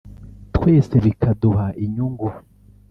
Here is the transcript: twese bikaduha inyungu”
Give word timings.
twese 0.55 0.95
bikaduha 1.05 1.65
inyungu” 1.83 2.27